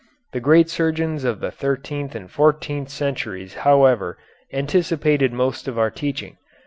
The 0.33 0.39
great 0.39 0.67
surgeons 0.67 1.23
of 1.25 1.41
the 1.41 1.51
thirteenth 1.51 2.15
and 2.15 2.27
fourteenth 2.27 2.89
centuries, 2.89 3.53
however, 3.53 4.17
anticipated 4.51 5.31
most 5.31 5.67
of 5.67 5.77
our 5.77 5.91
teaching. 5.91 6.37